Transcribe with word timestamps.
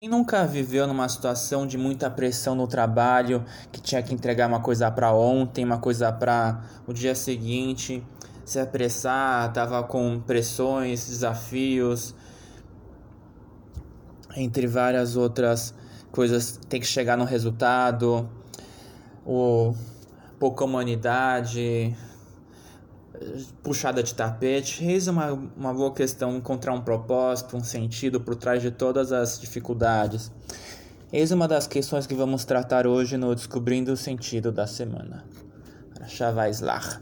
Quem 0.00 0.08
nunca 0.08 0.46
viveu 0.46 0.86
numa 0.86 1.08
situação 1.08 1.66
de 1.66 1.76
muita 1.76 2.08
pressão 2.08 2.54
no 2.54 2.68
trabalho, 2.68 3.44
que 3.72 3.80
tinha 3.80 4.00
que 4.00 4.14
entregar 4.14 4.46
uma 4.46 4.60
coisa 4.60 4.88
para 4.92 5.12
ontem, 5.12 5.64
uma 5.64 5.78
coisa 5.78 6.12
para 6.12 6.62
o 6.86 6.92
dia 6.92 7.16
seguinte, 7.16 8.00
se 8.44 8.60
apressar, 8.60 9.52
tava 9.52 9.82
com 9.82 10.20
pressões, 10.20 11.08
desafios, 11.08 12.14
entre 14.36 14.68
várias 14.68 15.16
outras 15.16 15.74
coisas, 16.12 16.60
tem 16.68 16.78
que 16.78 16.86
chegar 16.86 17.16
no 17.16 17.24
resultado, 17.24 18.30
o 19.26 19.74
pouca 20.38 20.64
humanidade, 20.64 21.92
puxada 23.62 24.02
de 24.02 24.14
tapete. 24.14 24.84
Eis 24.84 25.06
uma, 25.08 25.32
uma 25.32 25.74
boa 25.74 25.92
questão 25.92 26.36
encontrar 26.36 26.72
um 26.72 26.80
propósito, 26.80 27.56
um 27.56 27.64
sentido 27.64 28.20
por 28.20 28.34
trás 28.34 28.62
de 28.62 28.70
todas 28.70 29.12
as 29.12 29.38
dificuldades. 29.38 30.30
Eis 31.12 31.30
uma 31.30 31.48
das 31.48 31.66
questões 31.66 32.06
que 32.06 32.14
vamos 32.14 32.44
tratar 32.44 32.86
hoje 32.86 33.16
no 33.16 33.34
Descobrindo 33.34 33.92
o 33.92 33.96
Sentido 33.96 34.52
da 34.52 34.66
Semana. 34.66 35.24
Chavaislach. 36.06 37.00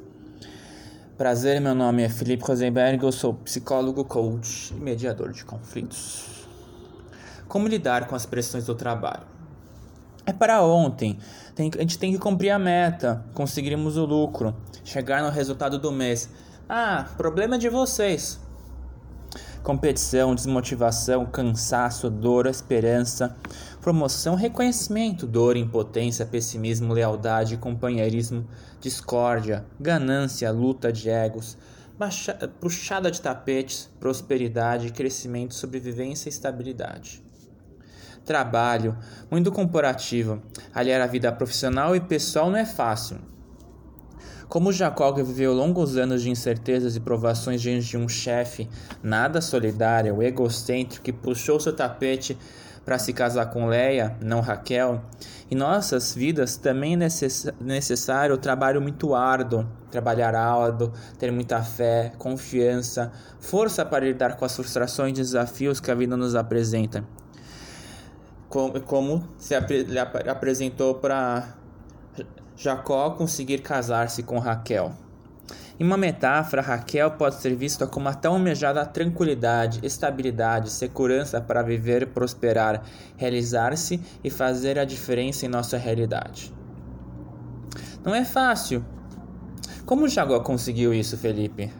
Prazer, 1.17 1.61
meu 1.61 1.75
nome 1.75 2.03
é 2.03 2.09
Felipe 2.09 2.45
Rosenberg, 2.45 3.03
eu 3.03 3.13
sou 3.13 3.33
psicólogo, 3.33 4.05
coach 4.05 4.73
e 4.73 4.75
mediador 4.75 5.33
de 5.33 5.45
conflitos. 5.45 6.47
Como 7.49 7.69
lidar 7.69 8.07
com 8.07 8.15
as 8.15 8.27
pressões 8.27 8.67
do 8.67 8.75
trabalho? 8.75 9.36
É 10.27 10.33
para 10.33 10.61
ontem. 10.63 11.19
Tem, 11.55 11.71
a 11.75 11.81
gente 11.81 11.99
tem 11.99 12.13
que 12.13 12.19
cumprir 12.19 12.51
a 12.51 12.59
meta, 12.59 13.25
conseguirmos 13.33 13.97
o 13.97 14.05
lucro, 14.05 14.55
chegar 14.85 15.23
no 15.23 15.31
resultado 15.31 15.79
do 15.79 15.93
mês. 15.93 16.29
Ah, 16.69 17.07
problema 17.17 17.57
de 17.57 17.69
vocês. 17.69 18.41
Competição, 19.63 20.35
desmotivação, 20.35 21.27
cansaço, 21.27 22.11
dor, 22.11 22.47
esperança, 22.47 23.37
promoção, 23.81 24.35
reconhecimento, 24.35 25.27
dor, 25.27 25.57
impotência, 25.57 26.27
pessimismo, 26.27 26.93
lealdade, 26.93 27.57
companheirismo, 27.57 28.47
discórdia, 28.81 29.65
ganância, 29.79 30.51
luta 30.51 30.93
de 30.93 31.09
egos, 31.09 31.57
puxada 32.61 33.11
de 33.11 33.21
tapetes, 33.21 33.89
prosperidade, 33.99 34.93
crescimento, 34.93 35.55
sobrevivência 35.55 36.29
e 36.29 36.33
estabilidade 36.33 37.27
trabalho, 38.25 38.97
muito 39.31 39.53
corporativo. 39.53 40.43
Aliar 40.75 41.01
a 41.01 41.07
vida 41.07 41.31
profissional 41.33 41.95
e 41.95 42.01
pessoal 42.01 42.51
não 42.51 42.59
é 42.59 42.65
fácil. 42.65 43.19
Como 44.49 44.73
Jacó 44.73 45.11
viveu 45.11 45.53
longos 45.53 45.97
anos 45.97 46.23
de 46.23 46.31
incertezas 46.31 46.95
e 46.95 47.01
provações 47.01 47.61
diante 47.61 47.87
de 47.87 47.97
um 47.97 48.09
chefe 48.09 48.69
nada 49.03 49.41
solidário, 49.41 50.23
egocêntrico, 50.23 51.03
que 51.03 51.13
puxou 51.13 51.59
seu 51.59 51.75
tapete 51.75 52.39
para 52.85 52.97
se 52.97 53.13
casar 53.13 53.47
com 53.47 53.67
Leia, 53.67 54.17
não 54.23 54.41
Raquel, 54.41 55.03
em 55.51 55.57
nossas 55.57 56.15
vidas 56.15 56.57
também 56.57 56.93
é 56.93 56.97
necess 56.97 57.53
necessário 57.61 58.37
o 58.37 58.39
trabalho 58.39 58.81
muito 58.81 59.13
árduo, 59.13 59.67
trabalhar 59.91 60.37
árduo, 60.37 60.93
ter 61.19 61.33
muita 61.33 61.61
fé, 61.65 62.13
confiança, 62.17 63.11
força 63.41 63.85
para 63.85 64.05
lidar 64.05 64.37
com 64.37 64.45
as 64.45 64.55
frustrações 64.55 65.11
e 65.11 65.23
desafios 65.23 65.81
que 65.81 65.91
a 65.91 65.95
vida 65.97 66.17
nos 66.17 66.37
apresenta 66.37 67.05
como, 68.49 68.81
como 68.81 69.29
se 69.39 69.55
ele 69.55 69.99
apresentou 69.99 70.95
para 70.95 71.57
Jacó 72.57 73.11
conseguir 73.11 73.59
casar-se 73.59 74.23
com 74.23 74.39
Raquel. 74.39 74.93
Em 75.79 75.85
uma 75.85 75.99
metáfora, 75.99 76.63
Raquel 76.63 77.11
pode 77.13 77.35
ser 77.35 77.55
vista 77.55 77.87
como 77.87 78.09
a 78.09 78.15
tão 78.15 78.33
almejada 78.33 78.85
tranquilidade, 78.87 79.81
estabilidade, 79.83 80.71
segurança 80.71 81.39
para 81.39 81.63
viver, 81.63 82.07
prosperar, 82.09 82.83
realizar-se 83.15 84.01
e 84.25 84.31
fazer 84.31 84.79
a 84.79 84.87
diferença 84.87 85.45
em 85.45 85.51
nossa 85.51 85.77
realidade. 85.77 86.55
Não 88.03 88.15
é 88.15 88.25
fácil. 88.25 88.83
Como 89.85 90.09
Jacó 90.09 90.41
conseguiu 90.41 90.95
isso, 90.95 91.19
Felipe? 91.19 91.71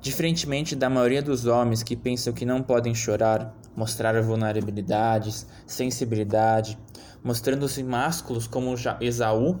Diferentemente 0.00 0.74
da 0.74 0.88
maioria 0.88 1.20
dos 1.20 1.44
homens 1.44 1.82
que 1.82 1.94
pensam 1.94 2.32
que 2.32 2.46
não 2.46 2.62
podem 2.62 2.94
chorar, 2.94 3.54
mostrar 3.74 4.20
vulnerabilidades, 4.20 5.46
sensibilidade, 5.66 6.78
mostrando-se 7.22 7.82
másculos 7.82 8.46
como 8.46 8.74
Esaú, 9.00 9.58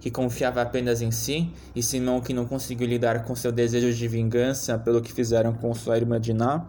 que 0.00 0.10
confiava 0.10 0.62
apenas 0.62 1.02
em 1.02 1.10
si, 1.10 1.52
e 1.74 1.82
Simão 1.82 2.20
que 2.20 2.32
não 2.32 2.46
conseguiu 2.46 2.86
lidar 2.86 3.24
com 3.24 3.36
seu 3.36 3.52
desejo 3.52 3.92
de 3.92 4.08
vingança 4.08 4.78
pelo 4.78 5.02
que 5.02 5.12
fizeram 5.12 5.52
com 5.52 5.74
sua 5.74 5.96
irmã 5.96 6.20
Diná. 6.20 6.66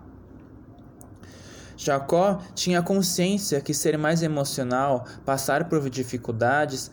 Jacó 1.77 2.39
tinha 2.53 2.81
consciência 2.81 3.59
que 3.61 3.73
ser 3.73 3.97
mais 3.97 4.21
emocional, 4.21 5.05
passar 5.25 5.67
por 5.67 5.89
dificuldades, 5.89 6.91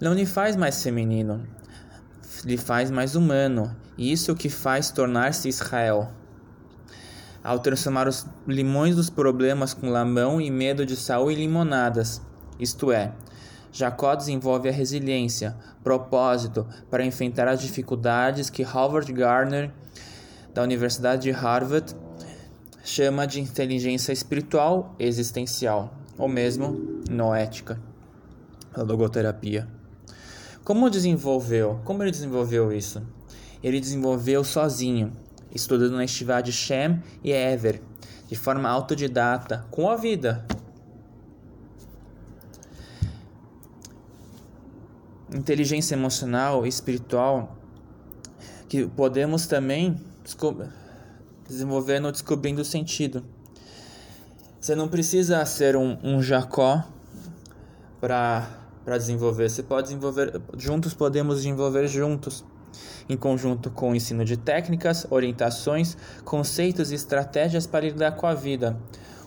não 0.00 0.12
lhe 0.12 0.26
faz 0.26 0.56
mais 0.56 0.82
feminino, 0.82 1.46
lhe 2.44 2.56
faz 2.56 2.90
mais 2.90 3.14
humano, 3.14 3.74
e 3.96 4.10
isso 4.10 4.34
que 4.34 4.48
faz 4.48 4.90
tornar-se 4.90 5.48
Israel 5.48 6.08
ao 7.44 7.58
transformar 7.58 8.08
os 8.08 8.26
limões 8.48 8.96
dos 8.96 9.10
problemas 9.10 9.74
com 9.74 9.90
lamão 9.90 10.40
e 10.40 10.50
medo 10.50 10.86
de 10.86 10.96
Saul 10.96 11.30
em 11.30 11.34
limonadas. 11.36 12.22
Isto 12.58 12.90
é, 12.90 13.12
Jacó 13.70 14.14
desenvolve 14.14 14.68
a 14.68 14.72
resiliência, 14.72 15.54
propósito 15.82 16.66
para 16.90 17.04
enfrentar 17.04 17.46
as 17.46 17.60
dificuldades 17.60 18.48
que 18.48 18.64
Howard 18.64 19.12
Gardner, 19.12 19.70
da 20.54 20.62
Universidade 20.62 21.22
de 21.22 21.30
Harvard, 21.32 21.94
chama 22.82 23.26
de 23.26 23.40
inteligência 23.40 24.12
espiritual 24.12 24.94
existencial, 24.98 25.92
ou 26.16 26.28
mesmo 26.28 27.02
noética, 27.10 27.78
a 28.72 28.82
logoterapia. 28.82 29.68
Como 30.62 30.88
desenvolveu? 30.88 31.80
Como 31.84 32.02
ele 32.02 32.10
desenvolveu 32.10 32.72
isso? 32.72 33.02
Ele 33.62 33.80
desenvolveu 33.80 34.44
sozinho, 34.44 35.12
estudando 35.54 35.92
na 35.92 36.04
estivada 36.04 36.42
de 36.42 36.52
Shem 36.52 37.02
e 37.22 37.30
Ever, 37.32 37.80
de 38.28 38.34
forma 38.34 38.68
autodidata, 38.68 39.64
com 39.70 39.88
a 39.88 39.96
vida. 39.96 40.44
Inteligência 45.32 45.94
emocional 45.94 46.66
e 46.66 46.68
espiritual 46.68 47.56
que 48.68 48.86
podemos 48.86 49.46
também 49.46 50.00
desenvolver 51.46 52.00
no 52.00 52.10
descobrindo 52.10 52.62
o 52.62 52.64
sentido. 52.64 53.24
Você 54.60 54.74
não 54.74 54.88
precisa 54.88 55.44
ser 55.44 55.76
um, 55.76 55.98
um 56.02 56.22
Jacó 56.22 56.82
para 58.00 58.48
desenvolver. 58.96 59.48
Você 59.48 59.62
pode 59.62 59.88
desenvolver 59.88 60.40
juntos, 60.56 60.94
podemos 60.94 61.36
desenvolver 61.36 61.86
juntos 61.86 62.44
em 63.08 63.16
conjunto 63.16 63.70
com 63.70 63.90
o 63.90 63.94
ensino 63.94 64.24
de 64.24 64.36
técnicas, 64.36 65.06
orientações, 65.10 65.96
conceitos 66.24 66.90
e 66.90 66.94
estratégias 66.94 67.66
para 67.66 67.84
lidar 67.84 68.12
com 68.12 68.26
a 68.26 68.34
vida, 68.34 68.76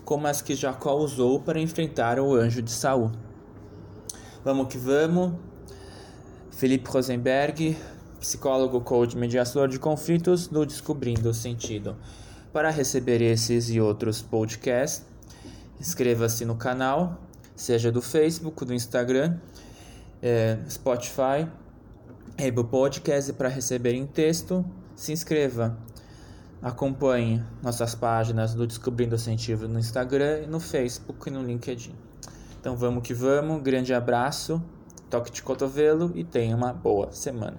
como 0.04 0.26
as 0.26 0.42
que 0.42 0.54
Jacó 0.54 0.94
usou 0.94 1.40
para 1.40 1.60
enfrentar 1.60 2.18
o 2.18 2.34
anjo 2.34 2.62
de 2.62 2.70
Saul. 2.70 3.12
Vamos 4.44 4.68
que 4.68 4.78
vamos. 4.78 5.32
Felipe 6.50 6.90
Rosenberg, 6.90 7.76
psicólogo, 8.18 8.80
coach, 8.80 9.16
mediador 9.16 9.68
de 9.68 9.78
conflitos 9.78 10.48
do 10.48 10.66
Descobrindo 10.66 11.30
o 11.30 11.34
Sentido. 11.34 11.96
Para 12.52 12.70
receber 12.70 13.20
esses 13.22 13.70
e 13.70 13.80
outros 13.80 14.22
podcasts, 14.22 15.06
inscreva-se 15.78 16.44
no 16.44 16.56
canal, 16.56 17.20
seja 17.54 17.92
do 17.92 18.02
Facebook, 18.02 18.64
do 18.64 18.74
Instagram, 18.74 19.38
é, 20.20 20.58
Spotify 20.68 21.46
Apple 22.38 22.64
Podcast 22.64 23.32
para 23.32 23.48
receber 23.48 23.94
em 23.94 24.06
texto. 24.06 24.64
Se 24.94 25.12
inscreva. 25.12 25.76
Acompanhe 26.62 27.42
nossas 27.60 27.96
páginas 27.96 28.54
do 28.54 28.64
Descobrindo 28.64 29.16
o 29.16 29.18
Sentido 29.18 29.68
no 29.68 29.78
Instagram, 29.78 30.46
no 30.46 30.60
Facebook 30.60 31.28
e 31.28 31.32
no 31.32 31.42
LinkedIn. 31.42 31.94
Então 32.60 32.76
vamos 32.76 33.02
que 33.02 33.12
vamos. 33.12 33.60
Grande 33.60 33.92
abraço, 33.92 34.62
toque 35.10 35.32
de 35.32 35.42
cotovelo 35.42 36.12
e 36.14 36.22
tenha 36.22 36.54
uma 36.54 36.72
boa 36.72 37.10
semana. 37.10 37.56